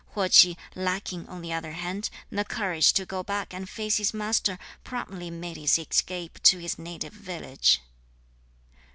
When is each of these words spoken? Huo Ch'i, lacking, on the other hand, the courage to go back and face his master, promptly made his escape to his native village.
Huo 0.15 0.27
Ch'i, 0.27 0.57
lacking, 0.73 1.27
on 1.29 1.43
the 1.43 1.53
other 1.53 1.73
hand, 1.73 2.09
the 2.31 2.43
courage 2.43 2.91
to 2.93 3.05
go 3.05 3.21
back 3.21 3.53
and 3.53 3.69
face 3.69 3.97
his 3.97 4.15
master, 4.15 4.57
promptly 4.83 5.29
made 5.29 5.57
his 5.57 5.77
escape 5.77 6.41
to 6.41 6.57
his 6.57 6.79
native 6.79 7.13
village. 7.13 7.81